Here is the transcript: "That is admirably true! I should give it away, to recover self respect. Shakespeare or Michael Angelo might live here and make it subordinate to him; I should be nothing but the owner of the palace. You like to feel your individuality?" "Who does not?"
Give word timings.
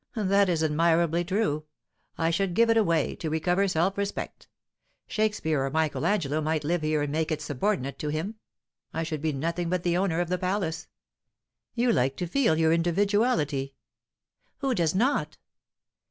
"That 0.15 0.49
is 0.49 0.63
admirably 0.63 1.23
true! 1.23 1.65
I 2.17 2.31
should 2.31 2.55
give 2.55 2.71
it 2.71 2.75
away, 2.77 3.15
to 3.17 3.29
recover 3.29 3.67
self 3.67 3.99
respect. 3.99 4.47
Shakespeare 5.05 5.63
or 5.63 5.69
Michael 5.69 6.07
Angelo 6.07 6.41
might 6.41 6.63
live 6.63 6.81
here 6.81 7.03
and 7.03 7.11
make 7.11 7.29
it 7.31 7.39
subordinate 7.39 7.99
to 7.99 8.07
him; 8.09 8.33
I 8.95 9.03
should 9.03 9.21
be 9.21 9.31
nothing 9.31 9.69
but 9.69 9.83
the 9.83 9.97
owner 9.97 10.19
of 10.19 10.29
the 10.29 10.39
palace. 10.39 10.87
You 11.75 11.91
like 11.91 12.17
to 12.17 12.25
feel 12.25 12.57
your 12.57 12.71
individuality?" 12.73 13.75
"Who 14.57 14.73
does 14.73 14.95
not?" 14.95 15.37